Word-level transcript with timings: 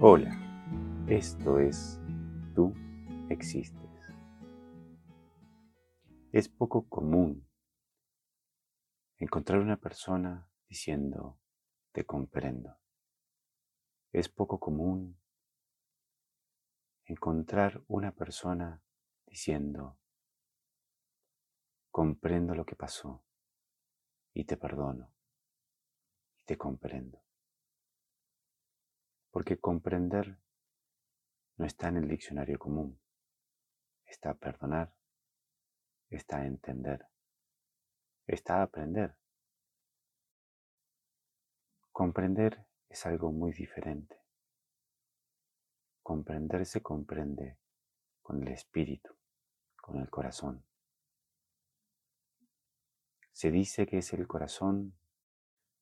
Hola, 0.00 0.30
esto 1.08 1.58
es 1.58 1.98
Tú 2.54 2.72
existes. 3.30 3.90
Es 6.30 6.48
poco 6.48 6.88
común 6.88 7.48
encontrar 9.16 9.58
una 9.58 9.76
persona 9.76 10.48
diciendo 10.68 11.40
te 11.90 12.06
comprendo. 12.06 12.76
Es 14.12 14.28
poco 14.28 14.60
común 14.60 15.18
encontrar 17.04 17.82
una 17.88 18.12
persona 18.12 18.80
diciendo 19.26 19.98
comprendo 21.90 22.54
lo 22.54 22.64
que 22.64 22.76
pasó 22.76 23.24
y 24.32 24.44
te 24.44 24.56
perdono 24.56 25.10
y 26.36 26.44
te 26.44 26.56
comprendo. 26.56 27.27
Porque 29.30 29.58
comprender 29.58 30.38
no 31.56 31.66
está 31.66 31.88
en 31.88 31.98
el 31.98 32.08
diccionario 32.08 32.58
común. 32.58 33.00
Está 34.04 34.34
perdonar, 34.34 34.94
está 36.08 36.46
entender, 36.46 37.06
está 38.26 38.62
aprender. 38.62 39.16
Comprender 41.92 42.64
es 42.88 43.04
algo 43.06 43.32
muy 43.32 43.52
diferente. 43.52 44.16
Comprender 46.02 46.64
se 46.64 46.80
comprende 46.80 47.58
con 48.22 48.42
el 48.42 48.48
espíritu, 48.48 49.14
con 49.76 50.00
el 50.00 50.08
corazón. 50.08 50.64
Se 53.32 53.50
dice 53.50 53.86
que 53.86 53.98
es 53.98 54.12
el 54.12 54.26
corazón 54.26 54.98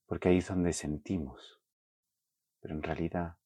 porque 0.05 0.29
ahí 0.29 0.37
es 0.37 0.47
donde 0.47 0.73
sentimos, 0.73 1.61
pero 2.59 2.73
en 2.73 2.83
realidad 2.83 3.37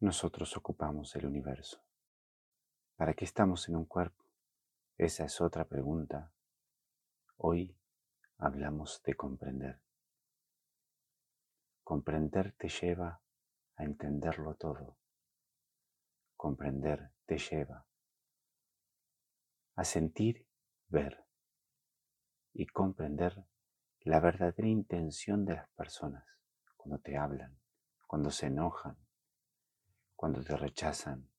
nosotros 0.00 0.56
ocupamos 0.56 1.14
el 1.16 1.26
universo. 1.26 1.82
¿Para 2.96 3.14
qué 3.14 3.24
estamos 3.24 3.68
en 3.68 3.76
un 3.76 3.84
cuerpo? 3.84 4.24
Esa 4.96 5.24
es 5.24 5.40
otra 5.40 5.66
pregunta. 5.66 6.32
Hoy 7.36 7.76
hablamos 8.38 9.02
de 9.04 9.14
comprender. 9.14 9.80
Comprender 11.84 12.52
te 12.52 12.68
lleva 12.68 13.20
a 13.76 13.84
entenderlo 13.84 14.54
todo. 14.54 14.96
Comprender 16.36 17.12
te 17.26 17.38
lleva 17.38 17.86
a 19.76 19.84
sentir, 19.84 20.46
ver 20.88 21.24
y 22.52 22.66
comprender 22.66 23.46
la 24.00 24.20
verdadera 24.20 24.68
intención 24.68 25.46
de 25.46 25.54
las 25.54 25.70
personas 25.70 26.24
cuando 26.76 26.98
te 26.98 27.16
hablan, 27.16 27.58
cuando 28.06 28.30
se 28.30 28.46
enojan, 28.46 28.98
cuando 30.20 30.44
te 30.44 30.54
rechazan, 30.54 31.30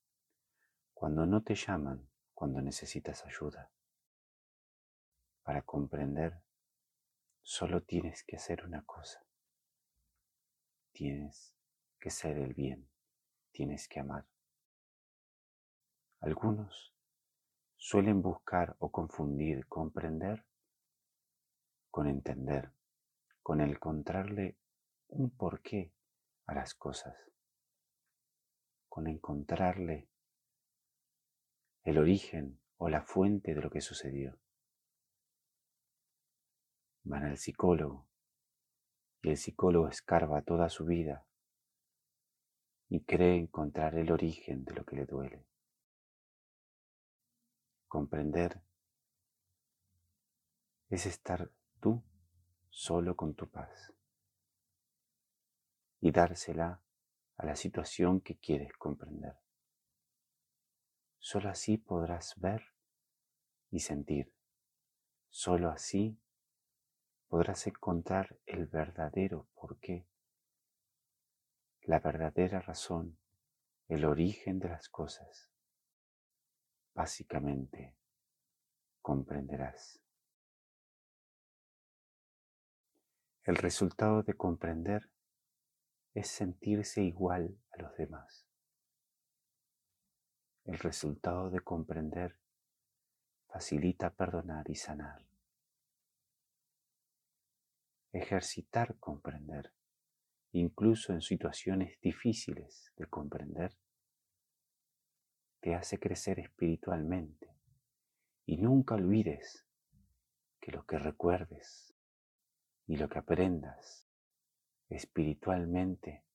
cuando 0.91 1.27
no 1.27 1.43
te 1.43 1.53
llaman, 1.53 2.09
cuando 2.33 2.63
necesitas 2.63 3.23
ayuda. 3.27 3.69
Para 5.43 5.61
comprender, 5.61 6.41
solo 7.43 7.83
tienes 7.83 8.23
que 8.23 8.37
hacer 8.37 8.65
una 8.65 8.81
cosa. 8.83 9.23
Tienes 10.91 11.53
que 11.99 12.09
ser 12.09 12.39
el 12.39 12.55
bien, 12.55 12.89
tienes 13.51 13.87
que 13.87 13.99
amar. 13.99 14.25
Algunos 16.19 16.91
suelen 17.75 18.23
buscar 18.23 18.75
o 18.79 18.91
confundir 18.91 19.67
comprender 19.67 20.43
con 21.91 22.07
entender, 22.07 22.71
con 23.43 23.61
encontrarle 23.61 24.57
un 25.09 25.29
porqué 25.29 25.93
a 26.47 26.55
las 26.55 26.73
cosas 26.73 27.30
con 28.91 29.07
encontrarle 29.07 30.09
el 31.83 31.97
origen 31.97 32.59
o 32.75 32.89
la 32.89 33.01
fuente 33.01 33.55
de 33.55 33.61
lo 33.61 33.69
que 33.69 33.79
sucedió. 33.79 34.37
Van 37.03 37.23
al 37.23 37.37
psicólogo 37.37 38.09
y 39.21 39.29
el 39.29 39.37
psicólogo 39.37 39.87
escarba 39.87 40.41
toda 40.41 40.67
su 40.67 40.83
vida 40.83 41.25
y 42.89 43.05
cree 43.05 43.37
encontrar 43.37 43.95
el 43.95 44.11
origen 44.11 44.65
de 44.65 44.73
lo 44.73 44.85
que 44.85 44.97
le 44.97 45.05
duele. 45.05 45.47
Comprender 47.87 48.61
es 50.89 51.05
estar 51.05 51.49
tú 51.79 52.03
solo 52.69 53.15
con 53.15 53.35
tu 53.35 53.49
paz 53.49 53.93
y 56.01 56.11
dársela 56.11 56.81
a 57.41 57.45
la 57.45 57.55
situación 57.55 58.21
que 58.21 58.37
quieres 58.37 58.71
comprender. 58.73 59.35
Solo 61.17 61.49
así 61.49 61.77
podrás 61.77 62.35
ver 62.37 62.61
y 63.71 63.79
sentir. 63.79 64.31
Solo 65.31 65.71
así 65.71 66.19
podrás 67.29 67.65
encontrar 67.65 68.37
el 68.45 68.67
verdadero 68.67 69.47
porqué, 69.55 70.05
la 71.81 71.99
verdadera 71.99 72.59
razón, 72.61 73.17
el 73.87 74.05
origen 74.05 74.59
de 74.59 74.69
las 74.69 74.87
cosas. 74.87 75.49
Básicamente, 76.93 77.95
comprenderás. 79.01 79.99
El 83.43 83.55
resultado 83.55 84.21
de 84.21 84.35
comprender 84.35 85.09
es 86.13 86.27
sentirse 86.27 87.01
igual 87.03 87.57
a 87.71 87.81
los 87.81 87.95
demás. 87.95 88.45
El 90.65 90.77
resultado 90.79 91.49
de 91.49 91.61
comprender 91.61 92.37
facilita 93.47 94.13
perdonar 94.13 94.69
y 94.69 94.75
sanar. 94.75 95.25
Ejercitar 98.13 98.97
comprender, 98.99 99.73
incluso 100.51 101.13
en 101.13 101.21
situaciones 101.21 101.99
difíciles 102.01 102.91
de 102.97 103.05
comprender, 103.07 103.77
te 105.61 105.75
hace 105.75 105.99
crecer 105.99 106.39
espiritualmente 106.39 107.55
y 108.45 108.57
nunca 108.57 108.95
olvides 108.95 109.65
que 110.59 110.71
lo 110.71 110.85
que 110.85 110.99
recuerdes 110.99 111.93
y 112.87 112.97
lo 112.97 113.07
que 113.07 113.19
aprendas 113.19 114.10
espiritualmente 114.91 116.25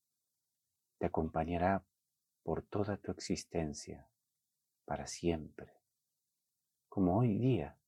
te 0.99 1.06
acompañará 1.06 1.84
por 2.43 2.62
toda 2.62 2.97
tu 2.97 3.12
existencia, 3.12 4.09
para 4.87 5.06
siempre. 5.06 5.75
Como 6.89 7.19
hoy 7.19 7.37
día 7.37 7.78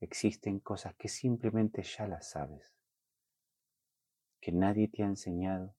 existen 0.00 0.60
cosas 0.60 0.94
que 0.94 1.08
simplemente 1.08 1.82
ya 1.82 2.06
las 2.06 2.30
sabes, 2.30 2.76
que 4.40 4.52
nadie 4.52 4.88
te 4.88 5.02
ha 5.02 5.06
enseñado 5.06 5.74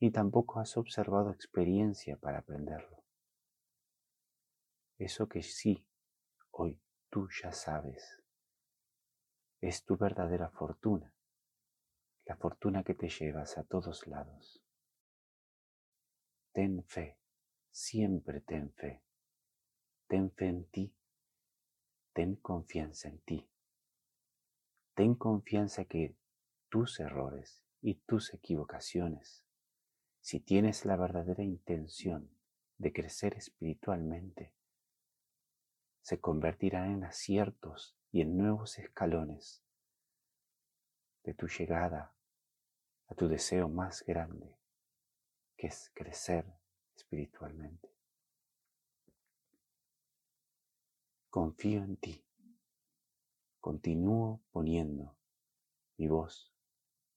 y 0.00 0.10
tampoco 0.10 0.58
has 0.58 0.76
observado 0.76 1.30
experiencia 1.30 2.16
para 2.16 2.38
aprenderlo. 2.38 3.04
Eso 4.98 5.28
que 5.28 5.42
sí, 5.42 5.86
hoy 6.50 6.80
tú 7.10 7.28
ya 7.40 7.52
sabes, 7.52 8.20
es 9.60 9.84
tu 9.84 9.96
verdadera 9.96 10.48
fortuna 10.50 11.14
la 12.24 12.36
fortuna 12.36 12.82
que 12.84 12.94
te 12.94 13.08
llevas 13.08 13.58
a 13.58 13.64
todos 13.64 14.06
lados. 14.06 14.62
Ten 16.52 16.84
fe, 16.84 17.18
siempre 17.70 18.40
ten 18.40 18.72
fe. 18.72 19.02
Ten 20.06 20.30
fe 20.30 20.46
en 20.46 20.64
ti, 20.66 20.94
ten 22.12 22.36
confianza 22.36 23.08
en 23.08 23.18
ti. 23.20 23.48
Ten 24.94 25.14
confianza 25.14 25.86
que 25.86 26.14
tus 26.68 27.00
errores 27.00 27.62
y 27.80 27.94
tus 27.94 28.34
equivocaciones, 28.34 29.44
si 30.20 30.38
tienes 30.38 30.84
la 30.84 30.96
verdadera 30.96 31.42
intención 31.42 32.30
de 32.76 32.92
crecer 32.92 33.34
espiritualmente, 33.34 34.52
se 36.02 36.20
convertirán 36.20 36.92
en 36.92 37.04
aciertos 37.04 37.96
y 38.10 38.20
en 38.20 38.36
nuevos 38.36 38.78
escalones 38.78 39.62
de 41.24 41.34
tu 41.34 41.46
llegada 41.46 42.14
a 43.08 43.14
tu 43.14 43.28
deseo 43.28 43.68
más 43.68 44.04
grande, 44.04 44.56
que 45.56 45.68
es 45.68 45.90
crecer 45.94 46.44
espiritualmente. 46.96 47.88
Confío 51.28 51.82
en 51.84 51.96
ti. 51.96 52.24
Continúo 53.60 54.42
poniendo 54.50 55.16
mi 55.96 56.08
voz, 56.08 56.52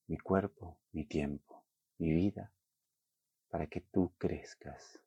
mi 0.07 0.18
cuerpo, 0.18 0.80
mi 0.92 1.06
tiempo, 1.06 1.66
mi 1.98 2.12
vida, 2.12 2.54
para 3.50 3.68
que 3.68 3.81
tú 3.81 4.13
crezcas, 4.18 5.02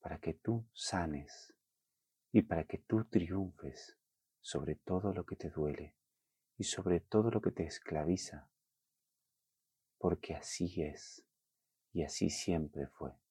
para 0.00 0.18
que 0.18 0.34
tú 0.34 0.64
sanes 0.72 1.54
y 2.30 2.42
para 2.42 2.64
que 2.64 2.78
tú 2.78 3.04
triunfes 3.06 3.96
sobre 4.40 4.76
todo 4.76 5.12
lo 5.12 5.24
que 5.24 5.36
te 5.36 5.50
duele 5.50 5.96
y 6.58 6.64
sobre 6.64 7.00
todo 7.00 7.30
lo 7.30 7.40
que 7.40 7.50
te 7.50 7.64
esclaviza, 7.64 8.48
porque 9.98 10.34
así 10.34 10.82
es 10.82 11.24
y 11.92 12.02
así 12.02 12.30
siempre 12.30 12.86
fue. 12.86 13.21